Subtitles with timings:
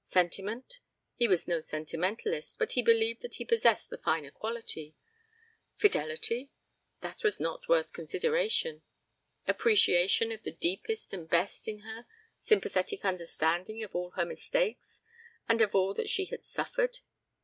[0.03, 0.79] Sentiment?
[1.13, 4.95] He was no sentimentalist, but he believed that he possessed the finer quality.
[5.77, 6.49] Fidelity?
[7.01, 8.81] That was not worth consideration.
[9.47, 12.07] Appreciation of the deepest and best in her,
[12.39, 15.01] sympathetic understanding of all her mistakes
[15.47, 17.01] and of all that she had suffered?